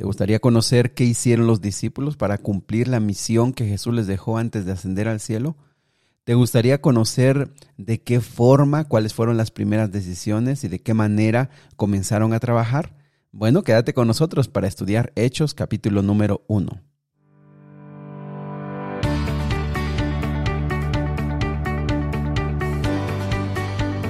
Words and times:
¿Te 0.00 0.06
gustaría 0.06 0.38
conocer 0.38 0.94
qué 0.94 1.04
hicieron 1.04 1.46
los 1.46 1.60
discípulos 1.60 2.16
para 2.16 2.38
cumplir 2.38 2.88
la 2.88 3.00
misión 3.00 3.52
que 3.52 3.66
Jesús 3.66 3.92
les 3.92 4.06
dejó 4.06 4.38
antes 4.38 4.64
de 4.64 4.72
ascender 4.72 5.08
al 5.08 5.20
cielo? 5.20 5.58
¿Te 6.24 6.32
gustaría 6.32 6.80
conocer 6.80 7.52
de 7.76 8.00
qué 8.00 8.22
forma, 8.22 8.84
cuáles 8.84 9.12
fueron 9.12 9.36
las 9.36 9.50
primeras 9.50 9.92
decisiones 9.92 10.64
y 10.64 10.68
de 10.68 10.80
qué 10.80 10.94
manera 10.94 11.50
comenzaron 11.76 12.32
a 12.32 12.40
trabajar? 12.40 12.96
Bueno, 13.30 13.62
quédate 13.62 13.92
con 13.92 14.06
nosotros 14.06 14.48
para 14.48 14.68
estudiar 14.68 15.12
Hechos 15.16 15.52
capítulo 15.52 16.00
número 16.00 16.44
1. 16.48 16.80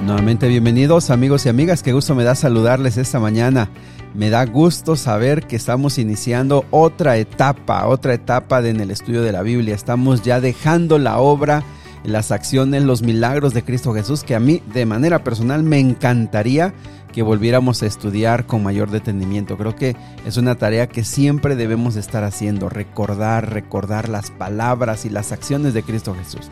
Nuevamente 0.05 0.47
bienvenidos 0.47 1.09
amigos 1.09 1.45
y 1.45 1.49
amigas, 1.49 1.83
qué 1.83 1.91
gusto 1.91 2.15
me 2.15 2.23
da 2.23 2.35
saludarles 2.35 2.95
esta 2.95 3.19
mañana. 3.19 3.69
Me 4.13 4.29
da 4.29 4.45
gusto 4.45 4.97
saber 4.97 5.47
que 5.47 5.55
estamos 5.55 5.97
iniciando 5.97 6.65
otra 6.69 7.15
etapa, 7.15 7.87
otra 7.87 8.13
etapa 8.13 8.59
en 8.59 8.81
el 8.81 8.91
estudio 8.91 9.21
de 9.21 9.31
la 9.31 9.41
Biblia. 9.41 9.73
Estamos 9.73 10.21
ya 10.21 10.41
dejando 10.41 10.99
la 10.99 11.19
obra, 11.19 11.63
las 12.03 12.31
acciones, 12.31 12.83
los 12.83 13.03
milagros 13.03 13.53
de 13.53 13.63
Cristo 13.63 13.93
Jesús, 13.93 14.23
que 14.23 14.35
a 14.35 14.41
mí 14.41 14.61
de 14.73 14.85
manera 14.85 15.23
personal 15.23 15.63
me 15.63 15.79
encantaría 15.79 16.73
que 17.13 17.21
volviéramos 17.21 17.83
a 17.83 17.85
estudiar 17.85 18.45
con 18.45 18.63
mayor 18.63 18.91
detenimiento. 18.91 19.57
Creo 19.57 19.77
que 19.77 19.95
es 20.25 20.35
una 20.35 20.55
tarea 20.55 20.87
que 20.87 21.05
siempre 21.05 21.55
debemos 21.55 21.95
estar 21.95 22.25
haciendo, 22.25 22.67
recordar, 22.67 23.53
recordar 23.53 24.09
las 24.09 24.29
palabras 24.29 25.05
y 25.05 25.09
las 25.09 25.31
acciones 25.31 25.73
de 25.73 25.83
Cristo 25.83 26.13
Jesús. 26.15 26.51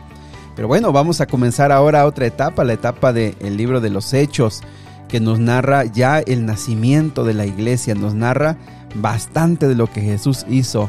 Pero 0.56 0.66
bueno, 0.66 0.92
vamos 0.92 1.20
a 1.20 1.26
comenzar 1.26 1.72
ahora 1.72 2.06
otra 2.06 2.26
etapa, 2.26 2.64
la 2.64 2.72
etapa 2.72 3.12
del 3.12 3.56
libro 3.56 3.82
de 3.82 3.90
los 3.90 4.14
Hechos 4.14 4.62
que 5.10 5.20
nos 5.20 5.38
narra 5.38 5.84
ya 5.84 6.20
el 6.20 6.46
nacimiento 6.46 7.24
de 7.24 7.34
la 7.34 7.46
iglesia, 7.46 7.94
nos 7.94 8.14
narra 8.14 8.56
bastante 8.94 9.68
de 9.68 9.74
lo 9.74 9.86
que 9.86 10.00
Jesús 10.00 10.46
hizo 10.48 10.88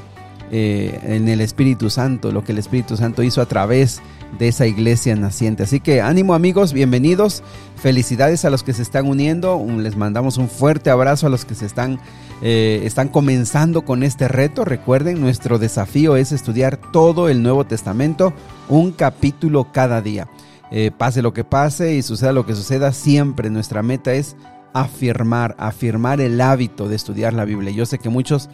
eh, 0.52 1.00
en 1.04 1.28
el 1.28 1.42
Espíritu 1.42 1.90
Santo, 1.90 2.32
lo 2.32 2.44
que 2.44 2.52
el 2.52 2.58
Espíritu 2.58 2.98
Santo 2.98 3.24
hizo 3.24 3.42
a 3.42 3.46
través 3.46 4.02
de 4.38 4.48
esa 4.48 4.68
iglesia 4.68 5.16
naciente. 5.16 5.64
Así 5.64 5.80
que 5.80 6.02
ánimo 6.02 6.34
amigos, 6.34 6.74
bienvenidos, 6.74 7.44
felicidades 7.76 8.46
a 8.46 8.50
los 8.50 8.64
que 8.64 8.74
se 8.74 8.82
están 8.82 9.08
uniendo, 9.08 9.64
les 9.78 9.96
mandamos 9.96 10.38
un 10.38 10.50
fuerte 10.50 10.90
abrazo 10.90 11.28
a 11.28 11.30
los 11.30 11.46
que 11.46 11.56
se 11.56 11.66
están, 11.66 12.00
eh, 12.42 12.82
están 12.86 13.08
comenzando 13.08 13.84
con 13.84 14.04
este 14.04 14.28
reto. 14.28 14.66
Recuerden, 14.66 15.20
nuestro 15.20 15.58
desafío 15.58 16.16
es 16.16 16.32
estudiar 16.32 16.78
todo 16.78 17.30
el 17.30 17.42
Nuevo 17.44 17.66
Testamento, 17.66 18.34
un 18.70 18.92
capítulo 18.92 19.72
cada 19.72 20.02
día. 20.02 20.28
Eh, 20.72 20.92
pase 20.98 21.22
lo 21.22 21.34
que 21.34 21.44
pase 21.44 21.96
y 21.96 22.02
suceda 22.02 22.32
lo 22.32 22.46
que 22.46 22.56
suceda, 22.56 22.94
siempre 22.94 23.50
nuestra 23.50 23.84
meta 23.84 24.14
es 24.14 24.38
afirmar, 24.74 25.56
afirmar 25.58 26.22
el 26.22 26.40
hábito 26.40 26.88
de 26.88 26.96
estudiar 26.96 27.34
la 27.34 27.46
Biblia. 27.46 27.72
Yo 27.72 27.86
sé 27.86 28.00
que 28.00 28.10
muchos 28.10 28.50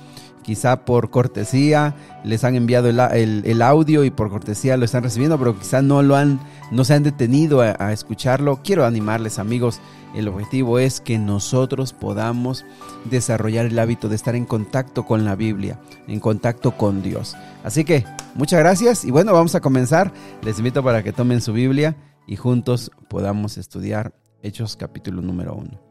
quizá 0.47 0.85
por 0.85 1.09
cortesía 1.09 1.93
les 2.23 2.45
han 2.45 2.55
enviado 2.55 2.87
el, 2.87 3.61
audio 3.61 4.05
y 4.05 4.11
por 4.11 4.29
cortesía 4.29 4.77
lo 4.77 4.85
están 4.85 5.03
recibiendo, 5.03 5.37
pero 5.37 5.59
quizá 5.59 5.81
no 5.81 6.01
lo 6.01 6.15
han, 6.15 6.39
no 6.71 6.85
se 6.85 6.93
han 6.93 7.03
detenido 7.03 7.61
a, 7.61 7.91
escucharlo. 7.91 8.61
Quiero 8.63 8.85
animarles 8.85 9.39
amigos, 9.39 9.81
el 10.15 10.29
objetivo 10.29 10.79
es 10.79 11.01
que 11.01 11.19
nosotros 11.19 11.91
podamos 11.91 12.65
desarrollar 13.05 13.65
el 13.65 13.77
hábito 13.77 14.07
de 14.07 14.15
estar 14.15 14.35
en 14.35 14.45
contacto 14.45 15.05
con 15.05 15.25
la 15.25 15.35
Biblia, 15.35 15.79
en 16.07 16.21
contacto 16.21 16.77
con 16.77 17.03
Dios. 17.03 17.35
Así 17.65 17.83
que 17.83 18.05
muchas 18.33 18.59
gracias 18.59 19.03
y 19.03 19.11
bueno, 19.11 19.33
vamos 19.33 19.53
a 19.53 19.59
comenzar. 19.59 20.13
Les 20.43 20.57
invito 20.59 20.81
para 20.81 21.03
que 21.03 21.11
tomen 21.11 21.41
su 21.41 21.51
Biblia 21.51 21.97
y 22.27 22.35
juntos 22.35 22.91
podamos 23.07 23.57
estudiar 23.57 24.13
Hechos 24.43 24.75
capítulo 24.75 25.21
número 25.21 25.55
1. 25.55 25.81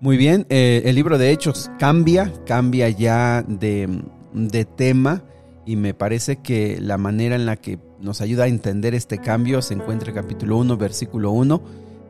Muy 0.00 0.16
bien, 0.16 0.46
eh, 0.50 0.82
el 0.84 0.94
libro 0.96 1.16
de 1.16 1.30
Hechos 1.30 1.70
cambia, 1.78 2.32
cambia 2.44 2.88
ya 2.88 3.42
de, 3.42 4.02
de 4.32 4.64
tema 4.64 5.24
y 5.64 5.76
me 5.76 5.94
parece 5.94 6.36
que 6.36 6.78
la 6.80 6.98
manera 6.98 7.36
en 7.36 7.46
la 7.46 7.56
que 7.56 7.78
nos 7.98 8.20
ayuda 8.20 8.44
a 8.44 8.48
entender 8.48 8.94
este 8.94 9.18
cambio 9.18 9.62
se 9.62 9.74
encuentra 9.74 10.10
en 10.10 10.16
capítulo 10.16 10.56
1, 10.58 10.76
versículo 10.76 11.30
1. 11.30 11.62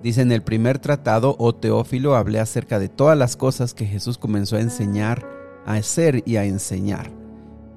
Dice 0.02 0.22
en 0.22 0.32
el 0.32 0.42
primer 0.42 0.78
tratado, 0.78 1.36
oh 1.38 1.54
Teófilo, 1.54 2.14
hablé 2.14 2.40
acerca 2.40 2.78
de 2.78 2.88
todas 2.88 3.16
las 3.16 3.36
cosas 3.36 3.74
que 3.74 3.86
Jesús 3.86 4.18
comenzó 4.18 4.56
a 4.56 4.60
enseñar, 4.60 5.26
a 5.64 5.74
hacer 5.74 6.22
y 6.26 6.36
a 6.36 6.44
enseñar 6.44 7.27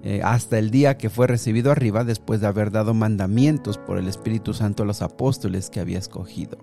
eh, 0.04 0.22
hasta 0.24 0.58
el 0.58 0.72
día 0.72 0.98
que 0.98 1.10
fue 1.10 1.28
recibido 1.28 1.72
arriba 1.72 2.04
después 2.04 2.42
de 2.42 2.48
haber 2.48 2.72
dado 2.72 2.94
mandamientos 2.94 3.78
por 3.78 3.98
el 3.98 4.08
Espíritu 4.08 4.54
Santo 4.54 4.84
a 4.84 4.86
los 4.86 5.02
apóstoles 5.02 5.70
que 5.70 5.80
había 5.80 6.00
escogido. 6.00 6.58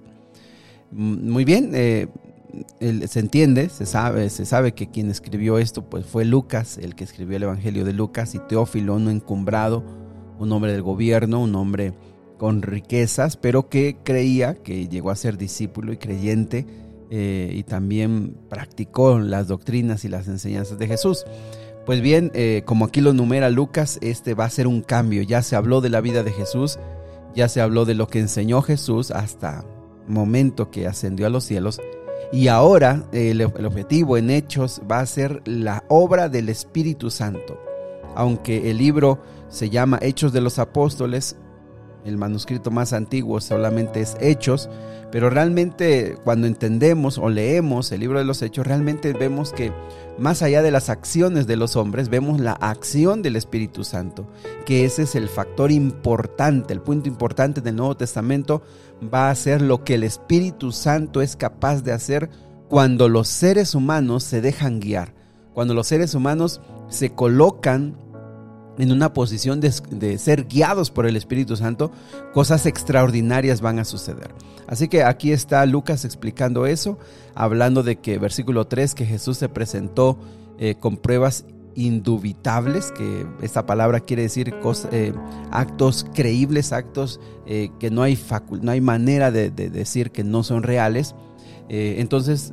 Mm, 0.91 1.31
muy 1.31 1.45
bien, 1.45 1.71
eh, 1.75 2.09
se 3.07 3.21
entiende, 3.21 3.69
se 3.69 3.87
sabe, 3.87 4.31
se 4.31 4.47
sabe 4.47 4.73
que 4.73 4.89
quien 4.89 5.11
escribió 5.11 5.59
esto 5.59 5.83
pues 5.83 6.07
fue 6.07 6.25
Lucas, 6.25 6.79
el 6.79 6.95
que 6.95 7.05
escribió 7.05 7.37
el 7.37 7.43
Evangelio 7.45 7.85
de 7.85 7.93
Lucas, 7.93 8.35
y 8.35 8.39
Teófilo, 8.39 8.95
un 8.95 9.09
encumbrado, 9.09 9.85
un 10.39 10.51
hombre 10.53 10.73
del 10.73 10.83
gobierno, 10.83 11.41
un 11.41 11.55
hombre 11.55 11.93
con 12.39 12.63
riquezas, 12.63 13.37
pero 13.37 13.69
que 13.69 13.99
creía, 14.03 14.55
que 14.55 14.89
llegó 14.89 15.11
a 15.11 15.17
ser 15.17 15.37
discípulo 15.37 15.93
y 15.93 15.99
creyente, 15.99 16.67
eh, 17.11 17.53
y 17.55 17.63
también 17.65 18.37
practicó 18.49 19.19
las 19.19 19.49
doctrinas 19.49 20.05
y 20.05 20.09
las 20.09 20.29
enseñanzas 20.29 20.79
de 20.79 20.87
Jesús. 20.87 21.25
Pues 21.89 22.03
bien, 22.03 22.31
eh, 22.35 22.65
como 22.67 22.85
aquí 22.85 23.01
lo 23.01 23.15
numera 23.15 23.49
Lucas, 23.49 23.99
este 24.03 24.35
va 24.35 24.45
a 24.45 24.51
ser 24.51 24.67
un 24.67 24.83
cambio. 24.83 25.23
Ya 25.23 25.41
se 25.41 25.57
habló 25.57 25.81
de 25.81 25.89
la 25.89 26.03
vida 26.03 26.23
de 26.23 26.33
Jesús, 26.33 26.79
ya 27.35 27.49
se 27.49 27.63
habló 27.63 27.87
de 27.87 27.95
lo 27.95 28.09
que 28.09 28.19
enseñó 28.19 28.61
Jesús 28.61 29.11
hasta 29.11 29.65
el 30.07 30.13
momento 30.13 30.71
que 30.71 30.87
ascendió 30.87 31.27
a 31.27 31.31
los 31.31 31.45
cielos. 31.45 31.81
Y 32.31 32.49
ahora 32.49 33.07
el, 33.13 33.41
el 33.41 33.65
objetivo 33.65 34.19
en 34.19 34.29
Hechos 34.29 34.83
va 34.83 35.01
a 35.01 35.07
ser 35.07 35.41
la 35.47 35.83
obra 35.89 36.29
del 36.29 36.51
Espíritu 36.51 37.11
Santo. 37.11 37.59
Aunque 38.15 38.71
el 38.71 38.77
libro 38.77 39.23
se 39.49 39.71
llama 39.71 39.99
Hechos 40.03 40.35
de 40.35 40.43
los 40.43 40.59
Apóstoles, 40.59 41.37
el 42.05 42.17
manuscrito 42.17 42.71
más 42.71 42.93
antiguo 42.93 43.41
solamente 43.41 44.01
es 44.01 44.17
Hechos, 44.21 44.69
pero 45.11 45.31
realmente 45.31 46.17
cuando 46.25 46.47
entendemos 46.47 47.19
o 47.19 47.29
leemos 47.29 47.91
el 47.93 48.01
libro 48.01 48.19
de 48.19 48.25
los 48.25 48.43
Hechos, 48.43 48.67
realmente 48.67 49.13
vemos 49.13 49.53
que 49.53 49.73
más 50.19 50.43
allá 50.43 50.63
de 50.63 50.71
las 50.71 50.91
acciones 50.91 51.47
de 51.47 51.57
los 51.57 51.77
hombres, 51.77 52.09
vemos 52.09 52.41
la 52.41 52.53
acción 52.53 53.23
del 53.23 53.37
Espíritu 53.37 53.85
Santo, 53.85 54.27
que 54.67 54.85
ese 54.85 55.03
es 55.03 55.15
el 55.15 55.29
factor 55.29 55.71
importante, 55.71 56.73
el 56.73 56.81
punto 56.81 57.09
importante 57.09 57.61
del 57.61 57.77
Nuevo 57.77 57.97
Testamento, 57.97 58.63
va 59.03 59.31
a 59.31 59.35
ser 59.35 59.63
lo 59.63 59.85
que 59.85 59.95
el 59.95 60.05
Espíritu 60.05 60.73
Santo 60.73 61.23
es 61.23 61.37
capaz 61.37 61.83
de 61.83 61.93
hacer 61.93 62.31
cuando 62.69 63.09
los 63.09 63.29
seres 63.29 63.75
humanos 63.75 64.25
se 64.25 64.41
dejan 64.41 64.81
guiar, 64.81 65.15
cuando 65.55 65.73
los 65.75 65.87
seres 65.87 66.15
humanos 66.15 66.61
se 66.89 67.11
colocan 67.11 67.97
en 68.79 68.93
una 68.93 69.13
posición 69.13 69.61
de, 69.61 70.19
ser 70.19 70.47
guiados 70.47 70.91
por 70.91 71.07
el 71.07 71.17
Espíritu 71.17 71.57
Santo, 71.57 71.91
cosas 72.33 72.65
extraordinarias 72.65 73.61
van 73.61 73.79
a 73.81 73.85
suceder. 73.85 74.33
Así 74.67 74.89
que 74.89 75.03
aquí 75.03 75.33
está 75.33 75.67
Lucas 75.67 76.05
explicando 76.05 76.67
eso, 76.67 76.99
hablando 77.35 77.83
de 77.83 77.97
que 77.97 78.19
versículo 78.19 78.67
3, 78.67 78.95
que 78.95 79.05
Jesús 79.05 79.37
se 79.39 79.49
presentó 79.49 80.19
eh, 80.59 80.77
con 80.79 80.97
pruebas 80.97 81.45
indubitables, 81.75 82.93
que 82.93 83.27
esta 83.43 83.67
palabra 83.67 84.01
quiere 84.01 84.23
decir 84.23 84.55
eh, 84.93 85.13
actos 85.51 86.07
creíbles, 86.15 86.73
actos 86.73 87.21
eh, 87.47 87.71
que 87.79 87.91
no 87.91 88.03
hay, 88.03 88.19
no 88.63 88.71
hay 88.71 88.81
manera 88.81 89.31
de, 89.31 89.51
de, 89.51 89.71
decir 89.71 90.11
que 90.11 90.25
no 90.25 90.43
son 90.43 90.63
reales. 90.63 91.15
entonces 91.69 92.53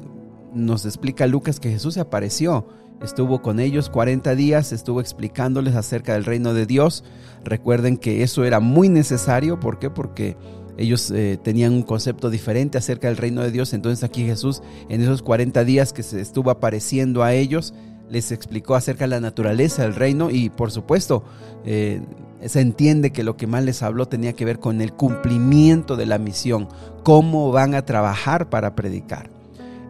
nos 0.53 0.85
explica 0.85 1.27
Lucas 1.27 1.59
que 1.59 1.69
Jesús 1.69 1.95
se 1.95 1.99
apareció 1.99 2.67
estuvo 3.01 3.41
con 3.41 3.59
ellos 3.59 3.89
40 3.89 4.35
días, 4.35 4.71
estuvo 4.71 5.01
explicándoles 5.01 5.75
acerca 5.75 6.13
del 6.13 6.25
reino 6.25 6.53
de 6.53 6.65
Dios. 6.65 7.03
Recuerden 7.43 7.97
que 7.97 8.23
eso 8.23 8.43
era 8.43 8.59
muy 8.59 8.89
necesario, 8.89 9.59
¿por 9.59 9.79
qué? 9.79 9.89
Porque 9.89 10.37
ellos 10.77 11.11
eh, 11.11 11.39
tenían 11.41 11.73
un 11.73 11.83
concepto 11.83 12.29
diferente 12.29 12.77
acerca 12.77 13.07
del 13.07 13.17
reino 13.17 13.41
de 13.41 13.51
Dios. 13.51 13.73
Entonces 13.73 14.03
aquí 14.03 14.25
Jesús, 14.25 14.61
en 14.89 15.01
esos 15.01 15.21
40 15.21 15.63
días 15.63 15.93
que 15.93 16.03
se 16.03 16.21
estuvo 16.21 16.49
apareciendo 16.49 17.23
a 17.23 17.33
ellos, 17.33 17.73
les 18.09 18.31
explicó 18.31 18.75
acerca 18.75 19.05
de 19.05 19.09
la 19.09 19.19
naturaleza 19.19 19.83
del 19.83 19.95
reino 19.95 20.29
y 20.29 20.49
por 20.49 20.71
supuesto 20.71 21.23
eh, 21.65 22.01
se 22.45 22.61
entiende 22.61 23.11
que 23.11 23.23
lo 23.23 23.35
que 23.35 23.47
más 23.47 23.63
les 23.63 23.81
habló 23.81 24.07
tenía 24.07 24.33
que 24.33 24.45
ver 24.45 24.59
con 24.59 24.81
el 24.81 24.93
cumplimiento 24.93 25.95
de 25.95 26.05
la 26.05 26.19
misión, 26.19 26.67
cómo 27.03 27.51
van 27.51 27.73
a 27.73 27.83
trabajar 27.83 28.49
para 28.49 28.75
predicar. 28.75 29.34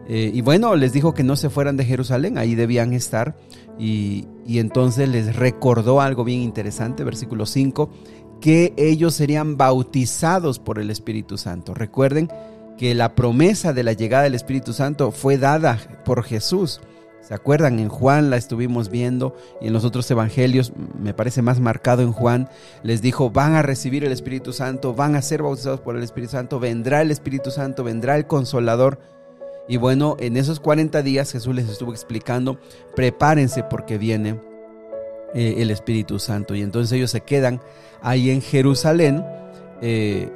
Eh, 0.08 0.30
y 0.32 0.40
bueno, 0.40 0.76
les 0.76 0.92
dijo 0.92 1.14
que 1.14 1.24
no 1.24 1.36
se 1.36 1.50
fueran 1.50 1.76
de 1.76 1.84
Jerusalén, 1.84 2.38
ahí 2.38 2.54
debían 2.54 2.92
estar. 2.92 3.36
Y, 3.78 4.26
y 4.46 4.58
entonces 4.58 5.08
les 5.08 5.36
recordó 5.36 6.00
algo 6.00 6.24
bien 6.24 6.40
interesante, 6.40 7.04
versículo 7.04 7.46
5, 7.46 7.90
que 8.40 8.72
ellos 8.76 9.14
serían 9.14 9.56
bautizados 9.56 10.58
por 10.58 10.78
el 10.78 10.90
Espíritu 10.90 11.38
Santo. 11.38 11.74
Recuerden 11.74 12.28
que 12.76 12.94
la 12.94 13.14
promesa 13.14 13.72
de 13.72 13.82
la 13.82 13.92
llegada 13.92 14.24
del 14.24 14.34
Espíritu 14.34 14.72
Santo 14.72 15.10
fue 15.10 15.38
dada 15.38 15.78
por 16.04 16.22
Jesús. 16.22 16.80
¿Se 17.26 17.34
acuerdan? 17.34 17.80
En 17.80 17.88
Juan 17.88 18.30
la 18.30 18.36
estuvimos 18.36 18.88
viendo 18.88 19.34
y 19.60 19.66
en 19.66 19.72
los 19.72 19.84
otros 19.84 20.08
evangelios, 20.12 20.72
me 20.96 21.12
parece 21.12 21.42
más 21.42 21.58
marcado 21.58 22.02
en 22.02 22.12
Juan, 22.12 22.48
les 22.84 23.02
dijo, 23.02 23.30
van 23.30 23.54
a 23.54 23.62
recibir 23.62 24.04
el 24.04 24.12
Espíritu 24.12 24.52
Santo, 24.52 24.94
van 24.94 25.16
a 25.16 25.22
ser 25.22 25.42
bautizados 25.42 25.80
por 25.80 25.96
el 25.96 26.04
Espíritu 26.04 26.32
Santo, 26.32 26.60
vendrá 26.60 27.02
el 27.02 27.10
Espíritu 27.10 27.50
Santo, 27.50 27.82
vendrá 27.82 28.14
el 28.14 28.28
Consolador. 28.28 29.00
Y 29.68 29.78
bueno, 29.78 30.16
en 30.20 30.36
esos 30.36 30.60
40 30.60 31.02
días 31.02 31.32
Jesús 31.32 31.54
les 31.54 31.68
estuvo 31.68 31.92
explicando, 31.92 32.58
prepárense 32.94 33.64
porque 33.64 33.98
viene 33.98 34.40
eh, 35.34 35.56
el 35.58 35.70
Espíritu 35.70 36.18
Santo. 36.18 36.54
Y 36.54 36.62
entonces 36.62 36.92
ellos 36.92 37.10
se 37.10 37.22
quedan 37.22 37.60
ahí 38.00 38.30
en 38.30 38.40
Jerusalén 38.42 39.24
eh, 39.82 40.30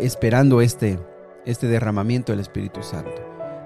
esperando 0.00 0.60
este, 0.60 0.98
este 1.46 1.66
derramamiento 1.68 2.32
del 2.32 2.40
Espíritu 2.40 2.82
Santo. 2.82 3.22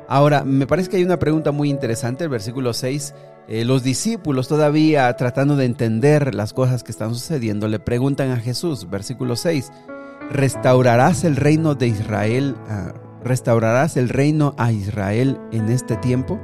Ahora, 0.09 0.45
me 0.45 0.67
parece 0.67 0.89
que 0.89 0.97
hay 0.97 1.05
una 1.05 1.19
pregunta 1.19 1.53
muy 1.53 1.71
interesante, 1.71 2.25
el 2.25 2.31
versículo 2.31 2.73
6. 2.73 3.15
Eh, 3.49 3.65
los 3.65 3.83
discípulos 3.83 4.49
todavía 4.49 5.13
tratando 5.17 5.57
de 5.57 5.65
entender 5.65 6.35
las 6.35 6.53
cosas 6.53 6.83
que 6.83 6.93
están 6.93 7.15
sucediendo, 7.15 7.69
le 7.69 7.79
preguntan 7.81 8.31
a 8.31 8.37
Jesús, 8.37 8.89
versículo 8.91 9.37
6, 9.37 9.73
¿restaurarás 10.31 11.25
el 11.25 11.37
reino 11.37 11.75
de 11.75 11.89
Israel? 11.89 12.57
Ah, 12.69 12.93
¿Restaurarás 13.25 13.97
el 13.97 14.09
reino 14.09 14.55
a 14.57 14.73
Israel 14.73 15.39
en 15.53 15.69
este 15.69 15.97
tiempo? 15.97 16.39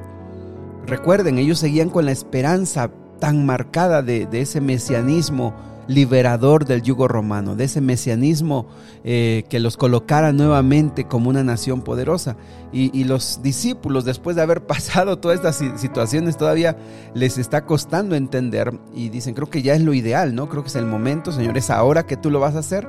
Recuerden, 0.86 1.38
ellos 1.38 1.58
seguían 1.58 1.90
con 1.90 2.04
la 2.04 2.12
esperanza 2.12 2.90
tan 3.18 3.46
marcada 3.46 4.02
de, 4.02 4.28
ese 4.32 4.60
mesianismo 4.60 5.54
liberador 5.88 6.64
del 6.64 6.82
yugo 6.82 7.06
romano, 7.08 7.54
de 7.54 7.64
ese 7.64 7.80
mesianismo 7.80 8.66
eh, 9.04 9.44
que 9.48 9.60
los 9.60 9.76
colocara 9.76 10.32
nuevamente 10.32 11.04
como 11.04 11.30
una 11.30 11.44
nación 11.44 11.82
poderosa. 11.82 12.36
Y, 12.72 13.04
los 13.04 13.40
discípulos, 13.42 14.04
después 14.04 14.36
de 14.36 14.42
haber 14.42 14.66
pasado 14.66 15.18
todas 15.18 15.36
estas 15.36 15.80
situaciones, 15.80 16.36
todavía 16.36 16.76
les 17.14 17.38
está 17.38 17.64
costando 17.64 18.16
entender 18.16 18.78
y 18.94 19.08
dicen, 19.08 19.34
creo 19.34 19.48
que 19.48 19.62
ya 19.62 19.74
es 19.74 19.80
lo 19.80 19.94
ideal, 19.94 20.34
¿no? 20.34 20.48
Creo 20.48 20.62
que 20.62 20.68
es 20.68 20.76
el 20.76 20.86
momento, 20.86 21.32
Señor, 21.32 21.56
es 21.56 21.70
ahora 21.70 22.04
que 22.04 22.16
tú 22.16 22.30
lo 22.30 22.40
vas 22.40 22.54
a 22.54 22.60
hacer. 22.60 22.86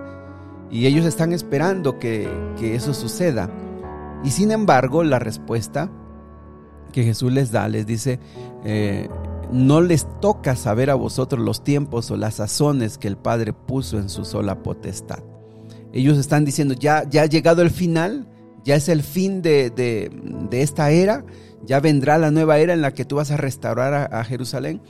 Y 0.69 0.85
ellos 0.85 1.05
están 1.05 1.31
esperando 1.31 1.97
que, 1.99 2.29
eso 2.59 2.93
suceda. 2.93 3.49
Y 4.23 4.31
sin 4.31 4.51
embargo, 4.51 5.03
la 5.03 5.19
respuesta 5.19 5.91
que 6.91 7.03
Jesús 7.03 7.31
les 7.31 7.51
da, 7.51 7.67
les 7.67 7.85
dice, 7.85 8.19
eh, 8.63 9.09
no 9.51 9.81
les 9.81 10.07
toca 10.19 10.55
saber 10.55 10.89
a 10.89 10.95
vosotros 10.95 11.43
los 11.43 11.63
tiempos 11.63 12.11
o 12.11 12.17
las 12.17 12.35
sazones 12.35 12.97
que 12.97 13.07
el 13.07 13.17
Padre 13.17 13.53
puso 13.53 13.97
en 13.97 14.09
su 14.09 14.25
sola 14.25 14.63
potestad. 14.63 15.19
Ellos 15.93 16.17
están 16.17 16.45
diciendo, 16.45 16.73
ya, 16.73 17.07
ya 17.09 17.23
ha 17.23 17.25
llegado 17.25 17.61
el 17.61 17.69
final, 17.69 18.27
ya 18.63 18.75
es 18.75 18.89
el 18.89 19.01
fin 19.01 19.41
de, 19.41 20.11
esta 20.51 20.91
era, 20.91 21.25
ya 21.65 21.79
vendrá 21.79 22.17
la 22.17 22.31
nueva 22.31 22.59
era 22.59 22.73
en 22.73 22.81
la 22.81 22.93
que 22.93 23.05
tú 23.05 23.15
vas 23.15 23.31
a 23.31 23.37
restaurar 23.37 24.13
a, 24.13 24.23
Jerusalén. 24.23 24.81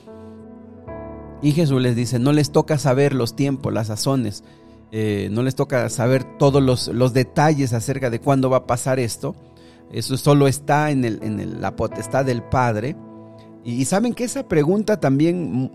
Y 1.40 1.52
Jesús 1.52 1.80
les 1.80 1.94
dice, 1.94 2.18
no 2.18 2.32
les 2.32 2.50
toca 2.50 2.78
saber 2.78 3.14
los 3.14 3.36
tiempos, 3.36 3.72
las 3.72 3.86
sazones, 3.86 4.42
eh, 4.90 5.28
no 5.30 5.42
les 5.42 5.54
toca 5.54 5.88
saber 5.90 6.24
todos 6.38 6.62
los, 6.62 6.88
los, 6.88 7.12
detalles 7.12 7.72
acerca 7.72 8.08
de 8.08 8.20
cuándo 8.20 8.48
va 8.48 8.58
a 8.58 8.66
pasar 8.66 8.98
esto. 8.98 9.36
Eso 9.92 10.16
solo 10.16 10.48
está 10.48 10.90
en, 10.90 11.04
el, 11.04 11.18
en 11.22 11.60
la 11.60 11.76
potestad 11.76 12.24
del 12.24 12.42
Padre. 12.42 12.96
Y 13.64 13.84
saben 13.84 14.14
que 14.14 14.24
esa 14.24 14.48
pregunta 14.48 14.98
también 14.98 15.52
mm, 15.52 15.70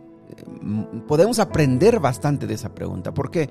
mm, 0.61 1.01
podemos 1.07 1.39
aprender 1.39 1.99
bastante 1.99 2.47
de 2.47 2.55
esa 2.55 2.73
pregunta. 2.73 3.13
¿Por 3.13 3.29
qué? 3.29 3.49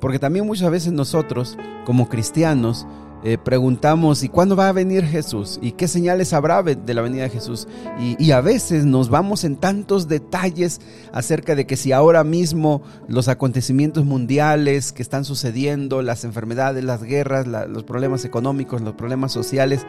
Porque 0.00 0.18
también 0.18 0.46
muchas 0.46 0.70
veces 0.70 0.92
nosotros, 0.92 1.56
como 1.86 2.08
cristianos, 2.08 2.86
eh, 3.26 3.38
preguntamos, 3.38 4.22
¿y 4.22 4.28
cuándo 4.28 4.54
va 4.54 4.68
a 4.68 4.72
venir 4.72 5.02
Jesús? 5.02 5.58
¿Y 5.62 5.72
qué 5.72 5.88
señales 5.88 6.34
habrá 6.34 6.62
de 6.62 6.92
la 6.94 7.00
venida 7.00 7.22
de 7.22 7.30
Jesús? 7.30 7.66
Y, 7.98 8.32
a 8.32 8.42
veces 8.42 8.84
nos 8.84 9.08
vamos 9.08 9.44
en 9.44 9.56
tantos 9.56 10.08
detalles 10.08 10.82
acerca 11.10 11.54
de 11.54 11.66
que 11.66 11.76
si 11.76 11.92
ahora 11.92 12.22
mismo 12.22 12.82
los 13.08 13.28
acontecimientos 13.28 14.04
mundiales 14.04 14.92
que 14.92 15.00
están 15.00 15.24
sucediendo, 15.24 16.02
las 16.02 16.24
enfermedades, 16.24 16.84
las 16.84 17.02
guerras, 17.02 17.46
los 17.46 17.84
problemas 17.84 18.26
económicos, 18.26 18.82
los 18.82 18.92
problemas 18.92 19.32
sociales, 19.32 19.86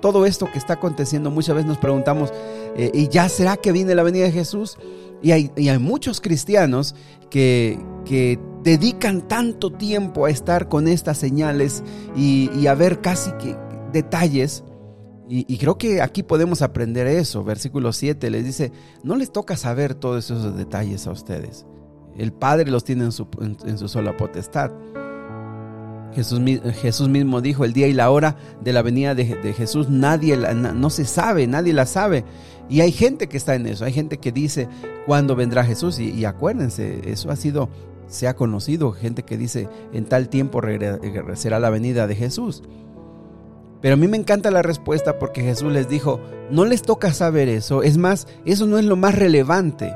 todo 0.00 0.24
esto 0.24 0.50
que 0.50 0.58
está 0.58 0.74
aconteciendo, 0.74 1.30
muchas 1.30 1.56
veces 1.56 1.68
nos 1.68 1.78
preguntamos, 1.78 2.32
eh, 2.74 2.90
¿y 2.94 3.08
ya 3.08 3.28
será 3.28 3.58
que 3.58 3.70
viene 3.70 3.94
la 3.94 4.02
venida 4.02 4.24
de 4.24 4.32
Jesús? 4.32 4.78
Y 5.20 5.32
hay, 5.32 5.50
hay 5.56 5.78
muchos 5.78 6.22
cristianos 6.22 6.94
que, 7.28 7.78
que, 8.04 8.38
dedican 8.68 9.22
tanto 9.26 9.72
tiempo 9.72 10.26
a 10.26 10.30
estar 10.30 10.68
con 10.68 10.88
estas 10.88 11.18
señales 11.18 11.82
y, 12.16 12.66
a 12.66 12.74
ver 12.74 13.00
casi 13.00 13.30
que 13.32 13.56
detalles. 13.92 14.64
Y, 15.30 15.58
creo 15.58 15.78
que 15.78 16.00
aquí 16.00 16.22
podemos 16.22 16.62
aprender 16.62 17.06
eso. 17.06 17.44
Versículo 17.44 17.92
7 17.92 18.30
les 18.30 18.44
dice, 18.44 18.72
no 19.02 19.16
les 19.16 19.32
toca 19.32 19.56
saber 19.56 19.94
todos 19.94 20.24
esos 20.24 20.56
detalles 20.56 21.06
a 21.06 21.12
ustedes. 21.12 21.66
El 22.16 22.32
Padre 22.32 22.70
los 22.70 22.84
tiene 22.84 23.04
en 23.04 23.12
su, 23.12 23.28
en 23.40 23.78
su 23.78 23.88
sola 23.88 24.16
potestad. 24.16 24.70
Jesús, 26.14 26.40
Jesús, 26.80 27.08
mismo 27.08 27.40
dijo, 27.40 27.64
el 27.64 27.72
día 27.72 27.86
y 27.86 27.92
la 27.92 28.10
hora 28.10 28.36
de 28.60 28.72
la 28.72 28.82
venida 28.82 29.14
de, 29.14 29.24
Jesús 29.52 29.88
nadie 29.88 30.36
no 30.36 30.90
se 30.90 31.04
sabe, 31.04 31.46
nadie 31.46 31.72
la 31.72 31.86
sabe. 31.86 32.24
Y 32.68 32.80
hay 32.80 32.92
gente 32.92 33.28
que 33.28 33.36
está 33.36 33.54
en 33.54 33.66
eso, 33.66 33.84
hay 33.84 33.92
gente 33.92 34.18
que 34.18 34.32
dice 34.32 34.68
cuándo 35.06 35.36
vendrá 35.36 35.64
Jesús. 35.64 35.98
Y, 35.98 36.24
acuérdense, 36.24 37.10
eso 37.10 37.30
ha 37.30 37.36
sido, 37.36 37.68
se 38.08 38.26
ha 38.26 38.34
conocido, 38.34 38.92
gente 38.92 39.22
que 39.22 39.36
dice 39.36 39.68
en 39.92 40.06
tal 40.06 40.28
tiempo 40.28 40.60
será 41.34 41.60
la 41.60 41.70
venida 41.70 42.06
de 42.06 42.16
Jesús. 42.16 42.62
Pero 43.80 43.94
a 43.94 43.96
mí 43.96 44.08
me 44.08 44.16
encanta 44.16 44.50
la 44.50 44.62
respuesta 44.62 45.18
porque 45.18 45.42
Jesús 45.42 45.72
les 45.72 45.88
dijo, 45.88 46.20
no 46.50 46.64
les 46.64 46.82
toca 46.82 47.12
saber 47.12 47.48
eso, 47.48 47.82
es 47.82 47.96
más, 47.96 48.26
eso 48.44 48.66
no 48.66 48.78
es 48.78 48.84
lo 48.84 48.96
más 48.96 49.14
relevante. 49.14 49.94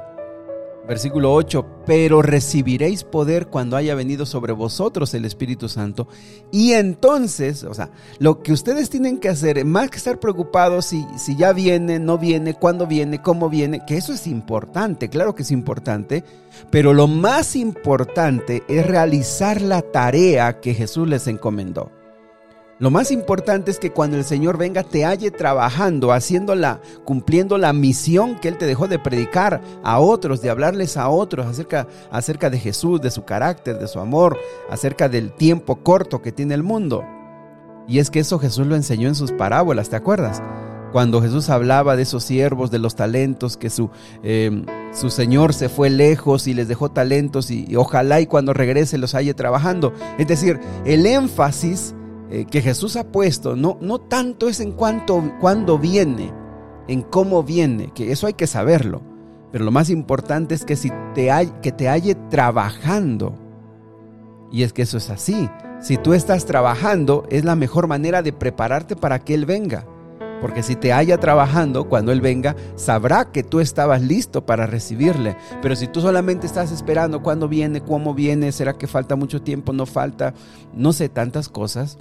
Versículo 0.86 1.32
8, 1.32 1.64
pero 1.86 2.22
recibiréis 2.22 3.04
poder 3.04 3.46
cuando 3.46 3.76
haya 3.76 3.94
venido 3.94 4.26
sobre 4.26 4.52
vosotros 4.52 5.14
el 5.14 5.24
Espíritu 5.24 5.68
Santo. 5.68 6.08
Y 6.50 6.72
entonces, 6.72 7.62
o 7.62 7.72
sea, 7.72 7.90
lo 8.18 8.42
que 8.42 8.52
ustedes 8.52 8.90
tienen 8.90 9.18
que 9.18 9.28
hacer, 9.28 9.64
más 9.64 9.90
que 9.90 9.98
estar 9.98 10.18
preocupados 10.18 10.86
si, 10.86 11.06
si 11.16 11.36
ya 11.36 11.52
viene, 11.52 12.00
no 12.00 12.18
viene, 12.18 12.54
cuándo 12.54 12.88
viene, 12.88 13.22
cómo 13.22 13.48
viene, 13.48 13.82
que 13.86 13.96
eso 13.96 14.12
es 14.12 14.26
importante, 14.26 15.08
claro 15.08 15.36
que 15.36 15.44
es 15.44 15.52
importante, 15.52 16.24
pero 16.70 16.92
lo 16.92 17.06
más 17.06 17.54
importante 17.54 18.64
es 18.66 18.84
realizar 18.84 19.62
la 19.62 19.82
tarea 19.82 20.60
que 20.60 20.74
Jesús 20.74 21.06
les 21.06 21.28
encomendó. 21.28 22.01
Lo 22.82 22.90
más 22.90 23.12
importante 23.12 23.70
es 23.70 23.78
que 23.78 23.92
cuando 23.92 24.16
el 24.16 24.24
Señor 24.24 24.58
venga 24.58 24.82
te 24.82 25.04
halle 25.04 25.30
trabajando, 25.30 26.10
haciéndola, 26.10 26.80
cumpliendo 27.04 27.56
la 27.56 27.72
misión 27.72 28.40
que 28.40 28.48
Él 28.48 28.58
te 28.58 28.66
dejó 28.66 28.88
de 28.88 28.98
predicar 28.98 29.60
a 29.84 30.00
otros, 30.00 30.42
de 30.42 30.50
hablarles 30.50 30.96
a 30.96 31.08
otros 31.08 31.46
acerca, 31.46 31.86
acerca 32.10 32.50
de 32.50 32.58
Jesús, 32.58 33.00
de 33.00 33.12
su 33.12 33.24
carácter, 33.24 33.78
de 33.78 33.86
su 33.86 34.00
amor, 34.00 34.36
acerca 34.68 35.08
del 35.08 35.32
tiempo 35.32 35.76
corto 35.84 36.22
que 36.22 36.32
tiene 36.32 36.54
el 36.54 36.64
mundo. 36.64 37.04
Y 37.86 38.00
es 38.00 38.10
que 38.10 38.18
eso 38.18 38.40
Jesús 38.40 38.66
lo 38.66 38.74
enseñó 38.74 39.06
en 39.06 39.14
sus 39.14 39.30
parábolas, 39.30 39.88
¿te 39.88 39.94
acuerdas? 39.94 40.42
Cuando 40.90 41.22
Jesús 41.22 41.50
hablaba 41.50 41.94
de 41.94 42.02
esos 42.02 42.24
siervos, 42.24 42.72
de 42.72 42.80
los 42.80 42.96
talentos, 42.96 43.56
que 43.56 43.70
su, 43.70 43.90
em, 44.24 44.66
su 44.92 45.08
Señor 45.10 45.54
se 45.54 45.68
fue 45.68 45.88
lejos 45.88 46.48
y 46.48 46.52
les 46.52 46.66
dejó 46.66 46.90
talentos 46.90 47.52
y, 47.52 47.64
y 47.64 47.76
ojalá 47.76 48.20
y 48.20 48.26
cuando 48.26 48.52
regrese 48.52 48.98
los 48.98 49.14
halle 49.14 49.34
trabajando. 49.34 49.92
Es 50.18 50.26
decir, 50.26 50.58
el 50.84 51.06
énfasis 51.06 51.94
eh, 52.34 52.46
que 52.46 52.62
Jesús 52.62 52.96
ha 52.96 53.04
puesto 53.12 53.56
no, 53.56 53.76
no 53.82 53.98
tanto 53.98 54.48
es 54.48 54.60
en 54.60 54.72
cuanto, 54.72 55.22
cuándo 55.38 55.78
viene, 55.78 56.32
en 56.88 57.02
cómo 57.02 57.42
viene, 57.42 57.92
que 57.94 58.10
eso 58.10 58.26
hay 58.26 58.32
que 58.32 58.46
saberlo. 58.46 59.02
Pero 59.52 59.66
lo 59.66 59.70
más 59.70 59.90
importante 59.90 60.54
es 60.54 60.64
que, 60.64 60.76
si 60.76 60.90
te 61.14 61.30
hay, 61.30 61.52
que 61.60 61.72
te 61.72 61.90
halle 61.90 62.14
trabajando. 62.30 63.34
Y 64.50 64.62
es 64.62 64.72
que 64.72 64.80
eso 64.80 64.96
es 64.96 65.10
así. 65.10 65.50
Si 65.82 65.98
tú 65.98 66.14
estás 66.14 66.46
trabajando, 66.46 67.26
es 67.28 67.44
la 67.44 67.54
mejor 67.54 67.86
manera 67.86 68.22
de 68.22 68.32
prepararte 68.32 68.96
para 68.96 69.18
que 69.18 69.34
Él 69.34 69.44
venga. 69.44 69.84
Porque 70.40 70.62
si 70.62 70.74
te 70.74 70.92
haya 70.92 71.18
trabajando, 71.18 71.86
cuando 71.86 72.12
Él 72.12 72.22
venga, 72.22 72.56
sabrá 72.76 73.30
que 73.30 73.42
tú 73.42 73.60
estabas 73.60 74.00
listo 74.00 74.46
para 74.46 74.66
recibirle. 74.66 75.36
Pero 75.60 75.76
si 75.76 75.86
tú 75.86 76.00
solamente 76.00 76.46
estás 76.46 76.72
esperando 76.72 77.22
cuándo 77.22 77.46
viene, 77.46 77.82
cómo 77.82 78.14
viene, 78.14 78.52
será 78.52 78.78
que 78.78 78.86
falta 78.86 79.16
mucho 79.16 79.42
tiempo, 79.42 79.74
no 79.74 79.84
falta, 79.84 80.32
no 80.72 80.94
sé, 80.94 81.10
tantas 81.10 81.48
cosas, 81.48 81.98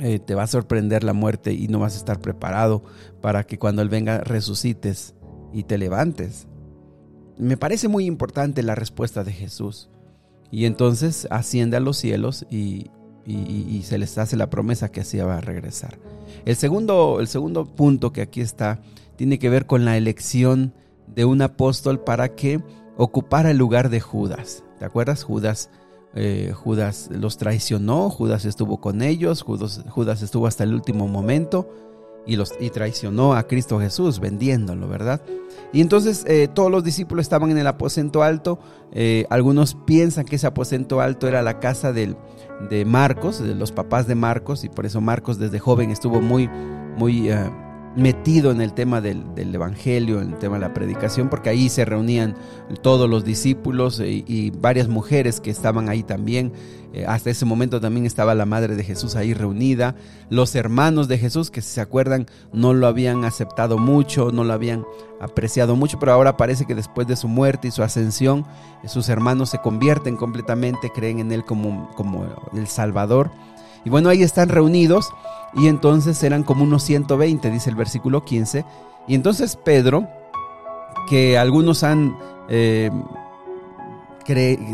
eh, 0.00 0.18
te 0.18 0.34
va 0.34 0.42
a 0.42 0.48
sorprender 0.48 1.04
la 1.04 1.12
muerte 1.12 1.52
y 1.52 1.68
no 1.68 1.78
vas 1.78 1.94
a 1.94 1.98
estar 1.98 2.20
preparado 2.20 2.82
para 3.20 3.44
que 3.44 3.58
cuando 3.58 3.82
Él 3.82 3.88
venga 3.88 4.18
resucites 4.18 5.14
y 5.52 5.64
te 5.64 5.78
levantes. 5.78 6.48
Me 7.38 7.56
parece 7.56 7.88
muy 7.88 8.06
importante 8.06 8.62
la 8.62 8.74
respuesta 8.74 9.24
de 9.24 9.32
Jesús. 9.32 9.90
Y 10.50 10.66
entonces 10.66 11.26
asciende 11.30 11.76
a 11.76 11.80
los 11.80 11.96
cielos 11.96 12.46
y, 12.50 12.90
y, 13.26 13.82
se 13.82 13.98
les 13.98 14.18
hace 14.18 14.36
la 14.36 14.50
promesa 14.50 14.90
que 14.90 15.00
así 15.00 15.18
va 15.18 15.38
a 15.38 15.40
regresar. 15.40 15.98
El 16.44 16.56
segundo, 16.56 17.18
el 17.20 17.26
segundo 17.26 17.64
punto 17.64 18.12
que 18.12 18.22
aquí 18.22 18.40
está 18.40 18.80
tiene 19.16 19.38
que 19.38 19.48
ver 19.48 19.66
con 19.66 19.84
la 19.84 19.96
elección 19.96 20.74
de 21.06 21.24
un 21.24 21.42
apóstol 21.42 22.00
para 22.00 22.34
que 22.34 22.62
ocupara 22.96 23.50
el 23.50 23.58
lugar 23.58 23.88
de 23.88 24.00
Judas. 24.00 24.64
¿Te 24.78 24.84
acuerdas? 24.84 25.24
Judas, 25.24 25.70
eh, 26.14 26.52
Judas 26.54 27.08
los 27.10 27.36
traicionó, 27.36 28.10
Judas 28.10 28.44
estuvo 28.44 28.80
con 28.80 29.02
ellos, 29.02 29.42
Judas, 29.42 29.82
Judas 29.88 30.22
estuvo 30.22 30.46
hasta 30.46 30.64
el 30.64 30.74
último 30.74 31.08
momento 31.08 31.68
y, 32.26 32.36
los, 32.36 32.54
y 32.60 32.70
traicionó 32.70 33.34
a 33.34 33.46
Cristo 33.46 33.80
Jesús 33.80 34.20
vendiéndolo, 34.20 34.88
¿verdad? 34.88 35.20
Y 35.72 35.80
entonces 35.80 36.24
eh, 36.26 36.48
todos 36.52 36.70
los 36.70 36.84
discípulos 36.84 37.22
estaban 37.22 37.50
en 37.50 37.58
el 37.58 37.66
aposento 37.66 38.22
alto. 38.22 38.58
Eh, 38.92 39.26
algunos 39.28 39.74
piensan 39.74 40.24
que 40.24 40.36
ese 40.36 40.46
aposento 40.46 41.00
alto 41.00 41.26
era 41.26 41.42
la 41.42 41.58
casa 41.58 41.92
de 41.92 42.14
Marcos, 42.86 43.42
de 43.42 43.54
los 43.54 43.72
papás 43.72 44.06
de 44.06 44.14
Marcos, 44.14 44.64
y 44.64 44.68
por 44.68 44.86
eso 44.86 45.00
Marcos 45.00 45.38
desde 45.38 45.58
joven 45.58 45.90
estuvo 45.90 46.20
muy, 46.20 46.48
muy 46.96 47.28
metido 47.96 48.50
en 48.50 48.60
el 48.60 48.72
tema 48.72 49.00
del, 49.00 49.24
Evangelio, 49.36 50.20
en 50.20 50.32
el 50.32 50.38
tema 50.38 50.56
de 50.56 50.62
la 50.62 50.74
predicación, 50.74 51.28
porque 51.28 51.50
ahí 51.50 51.68
se 51.68 51.84
reunían 51.84 52.34
todos 52.82 53.08
los 53.08 53.24
discípulos 53.24 54.00
y, 54.00 54.50
varias 54.50 54.88
mujeres 54.88 55.40
que 55.40 55.50
estaban 55.50 55.88
ahí 55.88 56.02
también. 56.02 56.52
Eh, 56.92 57.04
hasta 57.06 57.30
ese 57.30 57.44
momento 57.44 57.80
también 57.80 58.06
estaba 58.06 58.36
la 58.36 58.46
madre 58.46 58.76
de 58.76 58.84
Jesús 58.84 59.16
ahí 59.16 59.34
reunida. 59.34 59.96
Los 60.30 60.54
hermanos 60.54 61.08
de 61.08 61.18
Jesús, 61.18 61.50
que 61.50 61.60
si 61.60 61.74
se 61.74 61.80
acuerdan, 61.80 62.26
no 62.52 62.72
lo 62.72 62.86
habían 62.86 63.24
aceptado 63.24 63.78
mucho, 63.78 64.30
no 64.30 64.44
lo 64.44 64.52
habían 64.52 64.84
apreciado 65.20 65.74
mucho, 65.76 65.98
pero 65.98 66.12
ahora 66.12 66.36
parece 66.36 66.66
que 66.66 66.74
después 66.74 67.06
de 67.06 67.16
su 67.16 67.28
muerte 67.28 67.68
y 67.68 67.70
su 67.70 67.82
ascensión, 67.82 68.44
sus 68.86 69.08
hermanos 69.08 69.50
se 69.50 69.58
convierten 69.58 70.16
completamente, 70.16 70.90
creen 70.90 71.18
en 71.18 71.32
Él 71.32 71.44
como, 71.44 71.90
como 71.96 72.26
el 72.54 72.66
Salvador. 72.66 73.30
Y 73.84 73.90
bueno, 73.90 74.08
ahí 74.08 74.22
están 74.22 74.48
reunidos 74.48 75.10
y 75.54 75.68
entonces 75.68 76.22
eran 76.22 76.42
como 76.42 76.64
unos 76.64 76.82
120, 76.82 77.50
dice 77.50 77.70
el 77.70 77.76
versículo 77.76 78.24
15. 78.24 78.64
Y 79.06 79.14
entonces 79.14 79.56
Pedro, 79.56 80.08
que 81.08 81.38
algunos 81.38 81.84
han 81.84 82.16
eh, 82.48 82.90